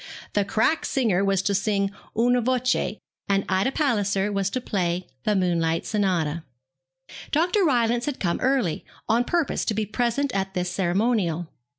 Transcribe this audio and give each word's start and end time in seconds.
The 0.33 0.43
crack 0.43 0.83
singer 0.83 1.23
was 1.23 1.43
to 1.43 1.53
sing 1.53 1.91
'Una 2.17 2.41
voce,' 2.41 2.97
and 3.29 3.45
Ida 3.47 3.71
Palliser 3.71 4.31
was 4.31 4.49
to 4.49 4.59
play 4.59 5.05
the 5.25 5.35
'Moonlight 5.35 5.85
Sonata.' 5.85 6.43
Dr. 7.31 7.63
Rylance 7.63 8.07
had 8.07 8.19
come 8.19 8.39
early, 8.41 8.83
on 9.07 9.23
purpose 9.23 9.63
to 9.65 9.75
be 9.75 9.85
present 9.85 10.31
at 10.33 10.55
this 10.55 10.71
ceremonial. 10.71 11.49